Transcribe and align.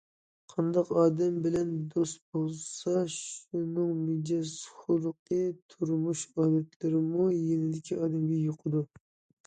قانداق 0.51 0.87
ئادەم 1.01 1.35
بىلەن 1.43 1.73
دوست 1.91 2.23
بولسا 2.37 3.03
شۇنىڭ 3.17 3.93
مىجەز- 4.07 4.57
خۇلقى، 4.81 5.41
تۇرمۇش 5.75 6.27
ئادەتلىرىمۇ 6.35 7.31
يېنىدىكى 7.41 8.03
ئادەمگە 8.05 8.45
يۇقىدۇ. 8.51 8.87